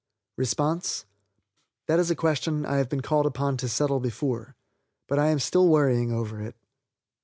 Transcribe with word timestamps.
That 0.39 1.99
is 1.99 2.09
a 2.09 2.15
question 2.15 2.65
I 2.65 2.77
have 2.77 2.89
been 2.89 3.01
called 3.01 3.27
upon 3.27 3.57
to 3.57 3.69
settle 3.69 3.99
before, 3.99 4.55
but 5.07 5.19
I 5.19 5.27
am 5.27 5.37
still 5.37 5.67
worrying 5.67 6.11
over 6.11 6.41
it. 6.41 6.55